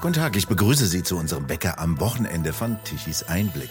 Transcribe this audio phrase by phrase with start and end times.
[0.00, 3.70] Guten Tag, ich begrüße Sie zu unserem Bäcker am Wochenende von Tichys Einblick.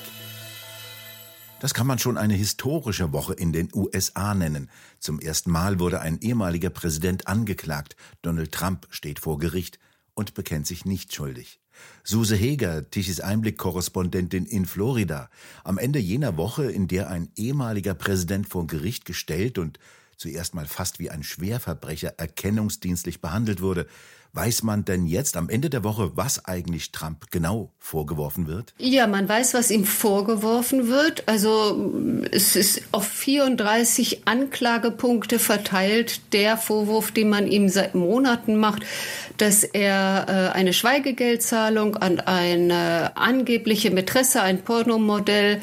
[1.61, 4.69] Das kann man schon eine historische Woche in den USA nennen.
[4.99, 7.95] Zum ersten Mal wurde ein ehemaliger Präsident angeklagt.
[8.23, 9.79] Donald Trump steht vor Gericht
[10.16, 11.61] und bekennt sich nicht schuldig.
[12.03, 15.30] Suse Heger, Tichys Einblick-Korrespondentin in Florida.
[15.63, 19.80] Am Ende jener Woche, in der ein ehemaliger Präsident vor Gericht gestellt und
[20.18, 23.88] zuerst mal fast wie ein Schwerverbrecher erkennungsdienstlich behandelt wurde,
[24.38, 28.73] Weiß man denn jetzt am Ende der Woche, was eigentlich Trump genau vorgeworfen wird?
[28.77, 31.23] Ja, man weiß, was ihm vorgeworfen wird.
[31.27, 36.34] Also es ist auf 34 Anklagepunkte verteilt.
[36.34, 38.84] Der Vorwurf, den man ihm seit Monaten macht,
[39.38, 45.62] dass er äh, eine Schweigegeldzahlung an eine angebliche Mätresse, ein Pornomodell,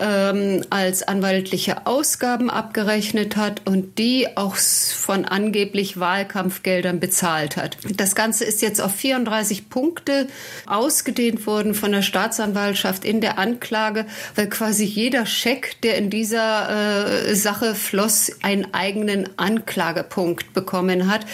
[0.00, 7.76] ähm, als anwaltliche Ausgaben abgerechnet hat und die auch von angeblich Wahlkampfgeldern bezahlt hat.
[7.96, 10.26] Das Ganze ist jetzt auf 34 Punkte
[10.66, 17.28] ausgedehnt worden von der Staatsanwaltschaft in der Anklage, weil quasi jeder Scheck, der in dieser
[17.28, 21.26] äh, Sache floss, einen eigenen Anklagepunkt bekommen hat.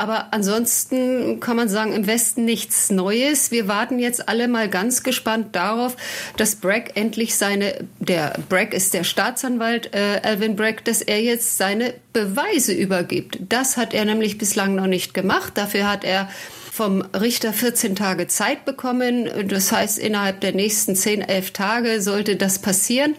[0.00, 3.50] Aber ansonsten kann man sagen, im Westen nichts Neues.
[3.50, 5.94] Wir warten jetzt alle mal ganz gespannt darauf,
[6.38, 11.58] dass Bragg endlich seine, der Bragg ist der Staatsanwalt, äh, Alvin Bragg, dass er jetzt
[11.58, 13.40] seine Beweise übergibt.
[13.50, 15.52] Das hat er nämlich bislang noch nicht gemacht.
[15.56, 16.30] Dafür hat er
[16.72, 19.28] vom Richter 14 Tage Zeit bekommen.
[19.48, 23.16] Das heißt, innerhalb der nächsten 10, 11 Tage sollte das passieren.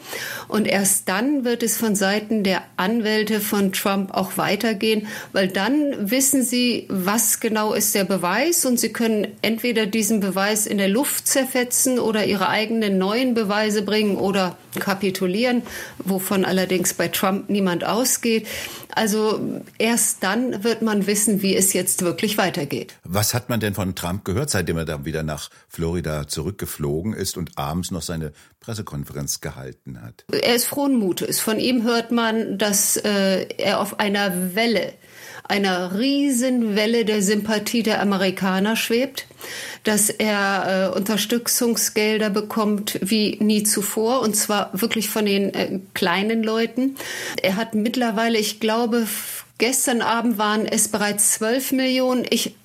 [0.48, 6.10] Und erst dann wird es von Seiten der Anwälte von Trump auch weitergehen, weil dann
[6.10, 10.90] wissen sie, was genau ist der Beweis und sie können entweder diesen Beweis in der
[10.90, 15.64] Luft zerfetzen oder ihre eigenen neuen Beweise bringen oder kapitulieren,
[16.00, 18.48] wovon allerdings bei Trump niemand ausgeht.
[18.95, 22.95] Also erst dann wird man wissen, wie es jetzt wirklich weitergeht.
[23.03, 27.38] Was hat man denn von Trump gehört, seitdem er dann wieder nach Florida zurückgeflogen ist
[27.38, 30.25] und abends noch seine Pressekonferenz gehalten hat?
[30.31, 31.40] Er ist frohen Mutes.
[31.40, 34.94] Von ihm hört man, dass äh, er auf einer Welle
[35.44, 39.25] einer Riesenwelle der Sympathie der Amerikaner schwebt,
[39.84, 46.44] dass er äh, Unterstützungsgelder bekommt wie nie zuvor und zwar wirklich von den äh, kleinen
[46.44, 46.96] Leuten.
[47.41, 49.07] Er hat mittlerweile, ich glaube,
[49.57, 52.25] gestern Abend waren es bereits 12 Millionen.
[52.30, 52.56] Ich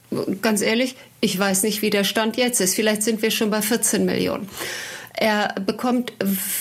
[0.42, 2.74] ganz ehrlich, ich weiß nicht, wie der Stand jetzt ist.
[2.74, 4.48] Vielleicht sind wir schon bei 14 Millionen.
[5.18, 6.12] Er bekommt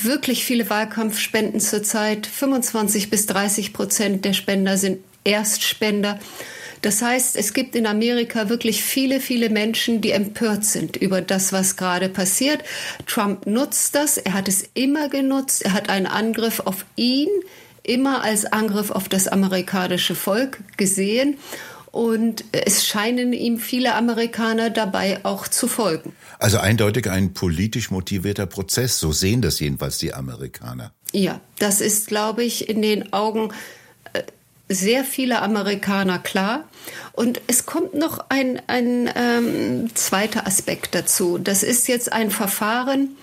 [0.01, 2.25] wirklich viele Wahlkampfspenden zurzeit.
[2.25, 6.19] 25 bis 30 Prozent der Spender sind Erstspender.
[6.81, 11.51] Das heißt, es gibt in Amerika wirklich viele, viele Menschen, die empört sind über das,
[11.51, 12.63] was gerade passiert.
[13.07, 14.17] Trump nutzt das.
[14.17, 15.65] Er hat es immer genutzt.
[15.65, 17.27] Er hat einen Angriff auf ihn
[17.85, 21.37] immer als Angriff auf das amerikanische Volk gesehen.
[21.91, 26.13] Und es scheinen ihm viele Amerikaner dabei auch zu folgen.
[26.39, 28.99] Also eindeutig ein politisch motivierter Prozess.
[28.99, 30.91] So sehen das jedenfalls die Amerikaner.
[31.13, 33.53] Ja, das ist, glaube ich, in den Augen
[34.69, 36.67] sehr viele Amerikaner klar.
[37.13, 41.37] Und es kommt noch ein, ein ähm, zweiter Aspekt dazu.
[41.37, 43.15] Das ist jetzt ein Verfahren,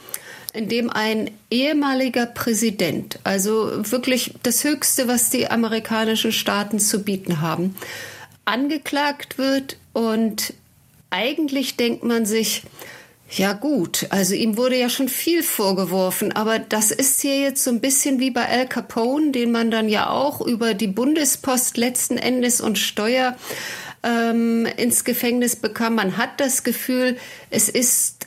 [0.53, 7.41] in dem ein ehemaliger Präsident, also wirklich das Höchste, was die amerikanischen Staaten zu bieten
[7.41, 7.75] haben,
[8.45, 9.77] angeklagt wird.
[9.93, 10.53] Und
[11.11, 12.63] eigentlich denkt man sich,
[13.35, 17.71] ja gut, also ihm wurde ja schon viel vorgeworfen, aber das ist hier jetzt so
[17.71, 22.19] ein bisschen wie bei Al Capone, den man dann ja auch über die Bundespost letzten
[22.19, 23.37] Endes und Steuer
[24.03, 25.95] ähm, ins Gefängnis bekam.
[25.95, 27.17] Man hat das Gefühl,
[27.49, 28.27] es ist,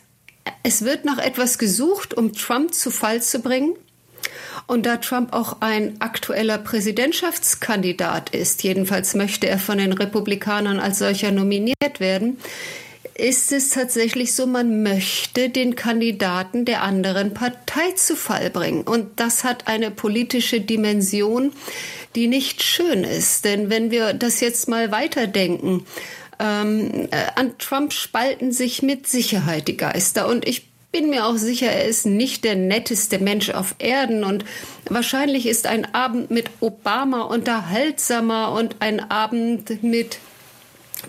[0.64, 3.76] es wird nach etwas gesucht, um Trump zu Fall zu bringen.
[4.68, 10.98] Und da Trump auch ein aktueller Präsidentschaftskandidat ist, jedenfalls möchte er von den Republikanern als
[10.98, 12.38] solcher nominiert werden,
[13.18, 18.82] ist es tatsächlich so, man möchte den Kandidaten der anderen Partei zu Fall bringen.
[18.84, 21.54] Und das hat eine politische Dimension,
[22.16, 23.46] die nicht schön ist.
[23.46, 25.86] Denn wenn wir das jetzt mal weiterdenken,
[26.40, 30.28] ähm, äh, an Trump spalten sich mit Sicherheit die Geister.
[30.28, 34.46] Und ich bin mir auch sicher, er ist nicht der netteste Mensch auf Erden und
[34.90, 40.20] wahrscheinlich ist ein Abend mit Obama unterhaltsamer und ein Abend mit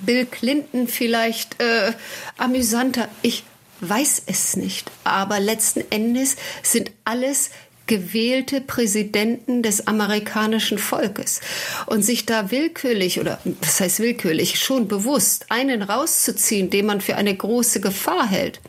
[0.05, 1.93] Bill Clinton vielleicht äh,
[2.37, 3.09] amüsanter.
[3.23, 3.45] Ich
[3.81, 4.91] weiß es nicht.
[5.05, 7.51] Aber letzten Endes sind alles
[7.87, 11.41] gewählte Präsidenten des amerikanischen Volkes.
[11.87, 17.17] Und sich da willkürlich oder was heißt willkürlich, schon bewusst einen rauszuziehen, den man für
[17.17, 18.61] eine große Gefahr hält,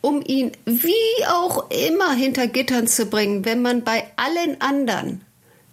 [0.00, 5.20] um ihn wie auch immer hinter Gittern zu bringen, wenn man bei allen anderen,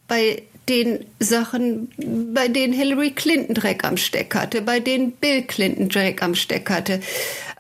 [0.08, 1.90] bei den Sachen,
[2.34, 6.70] bei denen Hillary Clinton Dreck am Steck hatte, bei denen Bill Clinton Dreck am Steck
[6.70, 7.02] hatte.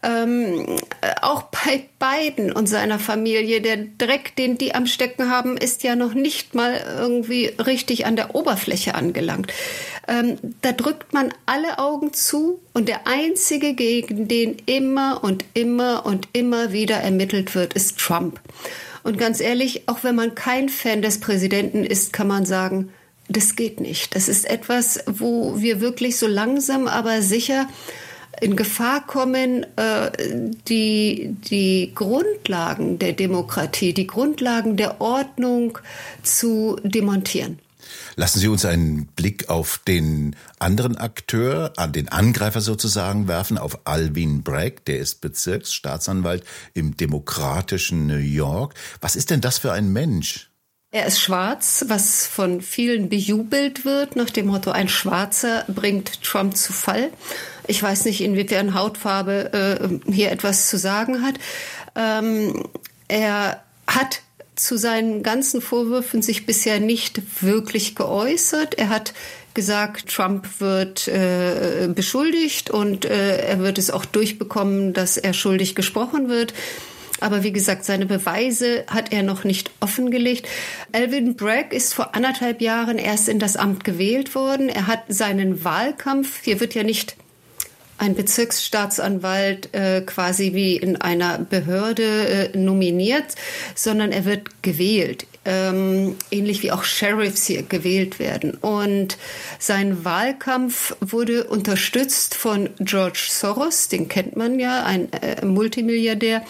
[0.01, 0.77] Ähm,
[1.21, 5.95] auch bei Biden und seiner Familie, der Dreck, den die am Stecken haben, ist ja
[5.95, 9.51] noch nicht mal irgendwie richtig an der Oberfläche angelangt.
[10.07, 16.05] Ähm, da drückt man alle Augen zu und der einzige, gegen den immer und immer
[16.05, 18.39] und immer wieder ermittelt wird, ist Trump.
[19.03, 22.89] Und ganz ehrlich, auch wenn man kein Fan des Präsidenten ist, kann man sagen,
[23.29, 24.15] das geht nicht.
[24.15, 27.67] Das ist etwas, wo wir wirklich so langsam, aber sicher
[28.41, 30.11] in Gefahr kommen, äh,
[30.67, 35.77] die, die Grundlagen der Demokratie, die Grundlagen der Ordnung
[36.23, 37.59] zu demontieren.
[38.15, 43.79] Lassen Sie uns einen Blick auf den anderen Akteur, an den Angreifer sozusagen werfen, auf
[43.85, 46.43] Alvin Bragg, der ist Bezirksstaatsanwalt
[46.73, 48.73] im demokratischen New York.
[49.01, 50.48] Was ist denn das für ein Mensch?
[50.91, 56.57] Er ist schwarz, was von vielen bejubelt wird, nach dem Motto, ein Schwarzer bringt Trump
[56.57, 57.11] zu Fall.
[57.67, 61.35] Ich weiß nicht, inwiefern Hautfarbe äh, hier etwas zu sagen hat.
[61.95, 62.67] Ähm,
[63.07, 64.21] er hat
[64.55, 68.73] zu seinen ganzen Vorwürfen sich bisher nicht wirklich geäußert.
[68.79, 69.13] Er hat
[69.53, 75.75] gesagt, Trump wird äh, beschuldigt und äh, er wird es auch durchbekommen, dass er schuldig
[75.75, 76.55] gesprochen wird.
[77.19, 80.47] Aber wie gesagt, seine Beweise hat er noch nicht offengelegt.
[80.91, 84.69] Alvin Bragg ist vor anderthalb Jahren erst in das Amt gewählt worden.
[84.69, 87.15] Er hat seinen Wahlkampf, hier wird ja nicht
[87.99, 93.35] ein Bezirksstaatsanwalt äh, quasi wie in einer Behörde äh, nominiert,
[93.75, 95.27] sondern er wird gewählt.
[95.45, 98.53] Ähm, ähnlich wie auch Sheriffs hier gewählt werden.
[98.55, 99.17] Und
[99.57, 106.43] sein Wahlkampf wurde unterstützt von George Soros, den kennt man ja, ein äh, Multimilliardär,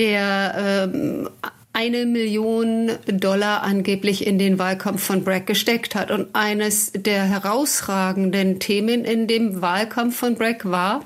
[0.00, 0.54] der
[0.94, 1.28] ähm,
[1.74, 6.10] eine Million Dollar angeblich in den Wahlkampf von Bragg gesteckt hat.
[6.10, 11.04] Und eines der herausragenden Themen in dem Wahlkampf von Bragg war,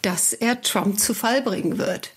[0.00, 2.10] dass er Trump zu Fall bringen wird.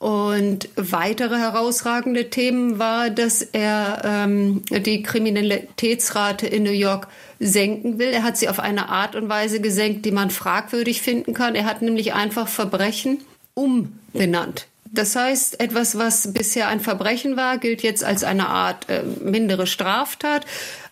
[0.00, 7.06] Und weitere herausragende Themen war, dass er ähm, die Kriminalitätsrate in New York
[7.38, 8.08] senken will.
[8.08, 11.54] Er hat sie auf eine Art und Weise gesenkt, die man fragwürdig finden kann.
[11.54, 13.18] Er hat nämlich einfach Verbrechen
[13.54, 14.66] umbenannt.
[14.94, 19.66] Das heißt, etwas, was bisher ein Verbrechen war, gilt jetzt als eine Art äh, mindere
[19.66, 20.44] Straftat.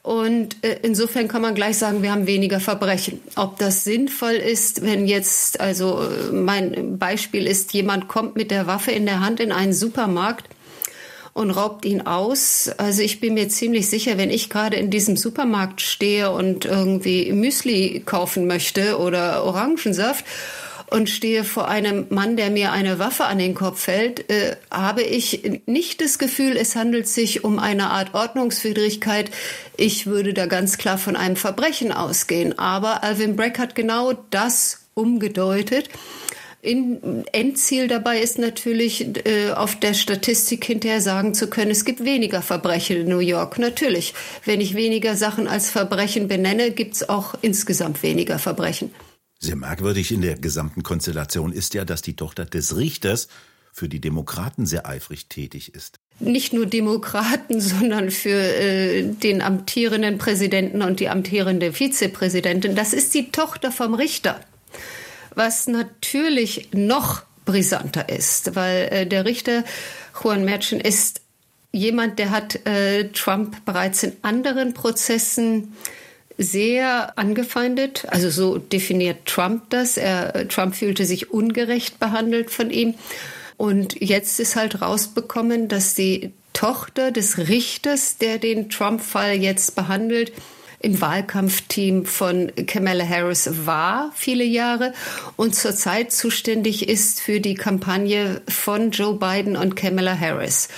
[0.02, 3.20] Und äh, insofern kann man gleich sagen, wir haben weniger Verbrechen.
[3.36, 8.66] Ob das sinnvoll ist, wenn jetzt, also äh, mein Beispiel ist, jemand kommt mit der
[8.66, 10.48] Waffe in der Hand in einen Supermarkt
[11.34, 12.70] und raubt ihn aus.
[12.78, 17.30] Also ich bin mir ziemlich sicher, wenn ich gerade in diesem Supermarkt stehe und irgendwie
[17.32, 20.24] Müsli kaufen möchte oder Orangensaft
[20.90, 25.02] und stehe vor einem Mann, der mir eine Waffe an den Kopf hält, äh, habe
[25.02, 29.30] ich nicht das Gefühl, es handelt sich um eine Art Ordnungswidrigkeit.
[29.76, 32.58] Ich würde da ganz klar von einem Verbrechen ausgehen.
[32.58, 35.88] Aber Alvin Breck hat genau das umgedeutet.
[36.62, 42.04] In, Endziel dabei ist natürlich, äh, auf der Statistik hinterher sagen zu können, es gibt
[42.04, 43.58] weniger Verbrechen in New York.
[43.58, 44.12] Natürlich,
[44.44, 48.92] wenn ich weniger Sachen als Verbrechen benenne, gibt es auch insgesamt weniger Verbrechen.
[49.42, 53.28] Sehr merkwürdig in der gesamten Konstellation ist ja, dass die Tochter des Richters
[53.72, 55.98] für die Demokraten sehr eifrig tätig ist.
[56.18, 62.76] Nicht nur Demokraten, sondern für äh, den amtierenden Präsidenten und die amtierende Vizepräsidentin.
[62.76, 64.38] Das ist die Tochter vom Richter.
[65.34, 69.64] Was natürlich noch brisanter ist, weil äh, der Richter
[70.22, 71.22] Juan Merchen ist
[71.72, 75.72] jemand, der hat äh, Trump bereits in anderen Prozessen
[76.38, 78.06] sehr angefeindet.
[78.08, 79.96] Also so definiert Trump das.
[79.96, 82.94] Er, Trump fühlte sich ungerecht behandelt von ihm.
[83.56, 90.32] Und jetzt ist halt rausbekommen, dass die Tochter des Richters, der den Trump-Fall jetzt behandelt,
[90.82, 94.94] im Wahlkampfteam von Kamala Harris war viele Jahre
[95.36, 100.68] und zurzeit zuständig ist für die Kampagne von Joe Biden und Kamala Harris.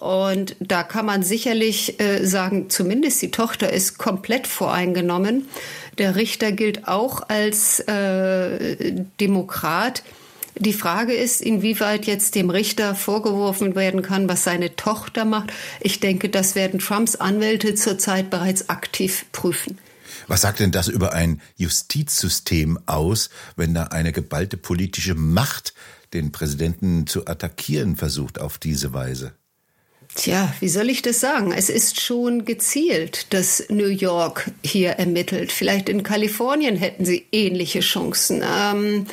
[0.00, 5.46] Und da kann man sicherlich äh, sagen, zumindest die Tochter ist komplett voreingenommen.
[5.98, 10.02] Der Richter gilt auch als äh, Demokrat.
[10.58, 15.52] Die Frage ist, inwieweit jetzt dem Richter vorgeworfen werden kann, was seine Tochter macht.
[15.80, 19.78] Ich denke, das werden Trumps Anwälte zurzeit bereits aktiv prüfen.
[20.28, 25.74] Was sagt denn das über ein Justizsystem aus, wenn da eine geballte politische Macht
[26.14, 29.32] den Präsidenten zu attackieren versucht auf diese Weise?
[30.20, 31.50] Tja, wie soll ich das sagen?
[31.50, 35.50] Es ist schon gezielt, dass New York hier ermittelt.
[35.50, 38.44] Vielleicht in Kalifornien hätten sie ähnliche Chancen.
[38.44, 39.06] Ähm,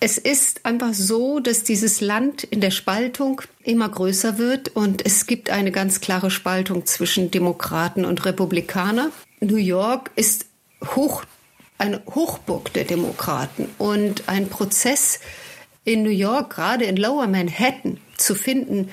[0.00, 5.26] es ist einfach so, dass dieses Land in der Spaltung immer größer wird und es
[5.26, 9.10] gibt eine ganz klare Spaltung zwischen Demokraten und Republikaner.
[9.40, 10.46] New York ist
[10.96, 11.24] hoch,
[11.76, 15.20] eine Hochburg der Demokraten und ein Prozess
[15.84, 18.88] in New York, gerade in Lower Manhattan, zu finden,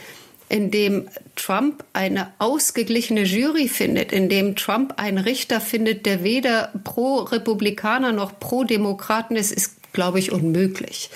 [0.47, 6.71] in dem Trump eine ausgeglichene Jury findet, in dem Trump einen Richter findet, der weder
[6.83, 11.09] pro Republikaner noch pro Demokraten ist, ist glaube ich, unmöglich.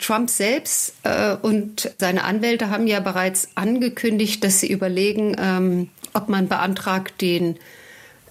[0.00, 6.28] Trump selbst äh, und seine Anwälte haben ja bereits angekündigt, dass sie überlegen, ähm, ob
[6.28, 7.58] man beantragt, den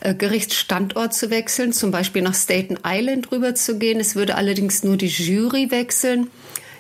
[0.02, 4.00] äh, Gerichtsstandort zu wechseln, zum Beispiel nach Staten Island rüber zu gehen.
[4.00, 6.30] Es würde allerdings nur die Jury wechseln,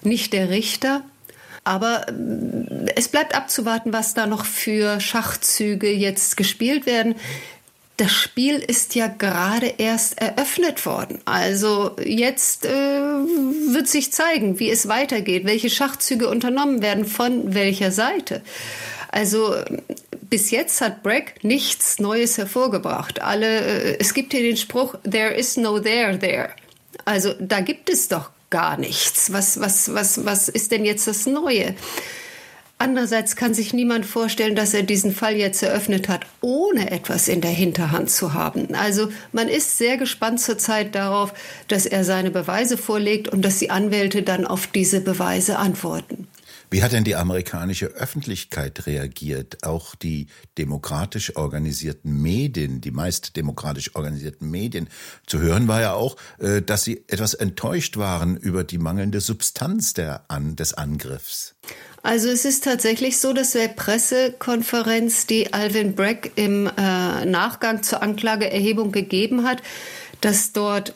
[0.03, 1.03] nicht der Richter.
[1.67, 7.15] Aber äh, es bleibt abzuwarten, was da noch für Schachzüge jetzt gespielt werden
[7.97, 11.19] das Spiel ist ja gerade erst eröffnet worden.
[11.25, 17.91] Also jetzt äh, wird sich zeigen, wie es weitergeht, welche Schachzüge unternommen werden, von welcher
[17.91, 18.43] Seite.
[19.09, 19.55] Also
[20.29, 23.21] bis jetzt hat Bragg nichts Neues hervorgebracht.
[23.21, 26.49] Alle, äh, es gibt hier den Spruch, there is no there there.
[27.03, 29.31] Also da gibt es doch gar nichts.
[29.33, 31.75] Was, was, was, was ist denn jetzt das Neue?
[32.79, 37.41] Andererseits kann sich niemand vorstellen, dass er diesen Fall jetzt eröffnet hat, ohne etwas in
[37.41, 38.75] der Hinterhand zu haben.
[38.75, 41.33] Also man ist sehr gespannt zurzeit darauf,
[41.67, 46.27] dass er seine Beweise vorlegt und dass die Anwälte dann auf diese Beweise antworten.
[46.69, 49.63] Wie hat denn die amerikanische Öffentlichkeit reagiert?
[49.63, 54.89] Auch die demokratisch organisierten Medien, die meist demokratisch organisierten Medien.
[55.25, 59.93] Zu hören war ja auch, äh, dass sie etwas enttäuscht waren über die mangelnde Substanz
[59.93, 61.55] der, des Angriffs.
[62.03, 68.01] Also es ist tatsächlich so, dass der Pressekonferenz, die Alvin Bragg im äh, Nachgang zur
[68.01, 69.61] Anklageerhebung gegeben hat,
[70.19, 70.93] dass dort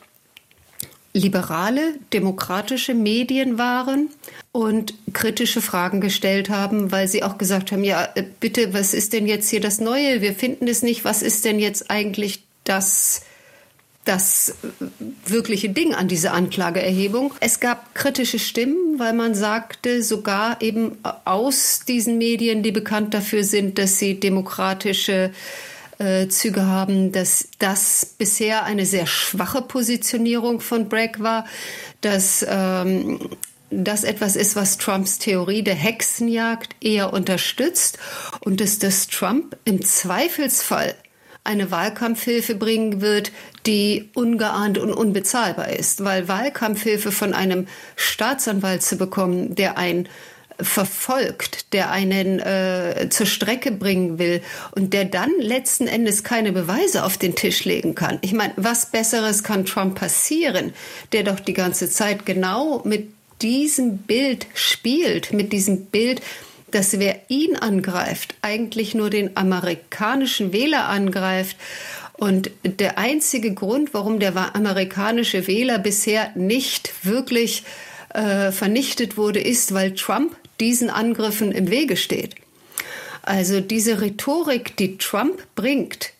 [1.14, 4.10] liberale, demokratische Medien waren
[4.52, 9.14] und kritische Fragen gestellt haben, weil sie auch gesagt haben, ja, äh, bitte, was ist
[9.14, 10.20] denn jetzt hier das Neue?
[10.20, 11.04] Wir finden es nicht.
[11.04, 13.22] Was ist denn jetzt eigentlich das
[14.04, 14.56] das
[15.26, 17.34] wirkliche Ding an dieser Anklageerhebung.
[17.38, 23.44] Es gab kritische Stimmen, weil man sagte, sogar eben aus diesen Medien, die bekannt dafür
[23.44, 25.30] sind, dass sie demokratische
[25.98, 31.46] äh, Züge haben, dass das bisher eine sehr schwache Positionierung von Bragg war,
[32.00, 33.20] dass ähm,
[33.72, 37.98] das etwas ist, was Trumps Theorie der Hexenjagd eher unterstützt
[38.40, 40.94] und dass das Trump im Zweifelsfall
[41.44, 43.32] eine Wahlkampfhilfe bringen wird,
[43.66, 46.04] die ungeahnt und unbezahlbar ist.
[46.04, 50.08] Weil Wahlkampfhilfe von einem Staatsanwalt zu bekommen, der ein
[50.60, 57.04] verfolgt, der einen äh, zur Strecke bringen will und der dann letzten Endes keine Beweise
[57.04, 58.18] auf den Tisch legen kann.
[58.20, 60.72] Ich meine, was Besseres kann Trump passieren,
[61.12, 63.08] der doch die ganze Zeit genau mit
[63.42, 66.22] diesem Bild spielt, mit diesem Bild,
[66.70, 71.56] dass wer ihn angreift, eigentlich nur den amerikanischen Wähler angreift.
[72.14, 77.64] Und der einzige Grund, warum der amerikanische Wähler bisher nicht wirklich
[78.14, 82.36] äh, vernichtet wurde, ist, weil Trump diesen Angriffen im Wege steht.
[83.22, 86.10] Also diese Rhetorik, die Trump bringt,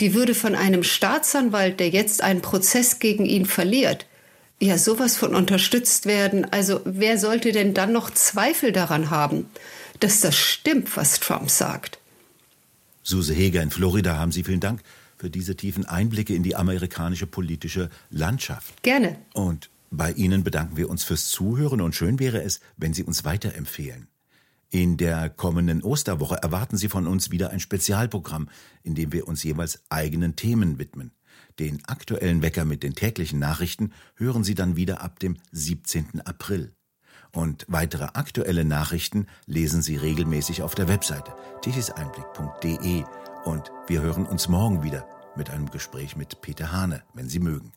[0.00, 4.06] die würde von einem Staatsanwalt, der jetzt einen Prozess gegen ihn verliert,
[4.60, 6.50] ja sowas von unterstützt werden.
[6.50, 9.46] Also wer sollte denn dann noch Zweifel daran haben?
[10.00, 11.98] dass das stimmt, was Trump sagt.
[13.02, 14.82] Suse Heger in Florida, haben Sie vielen Dank
[15.16, 18.82] für diese tiefen Einblicke in die amerikanische politische Landschaft.
[18.82, 19.18] Gerne.
[19.32, 23.24] Und bei Ihnen bedanken wir uns fürs Zuhören und schön wäre es, wenn Sie uns
[23.24, 24.08] weiterempfehlen.
[24.70, 28.48] In der kommenden Osterwoche erwarten Sie von uns wieder ein Spezialprogramm,
[28.82, 31.12] in dem wir uns jeweils eigenen Themen widmen.
[31.58, 36.22] Den aktuellen Wecker mit den täglichen Nachrichten hören Sie dann wieder ab dem 17.
[36.24, 36.74] April.
[37.32, 43.04] Und weitere aktuelle Nachrichten lesen Sie regelmäßig auf der Webseite tichiseinblick.de.
[43.44, 47.72] Und wir hören uns morgen wieder mit einem Gespräch mit Peter Hane, wenn Sie mögen.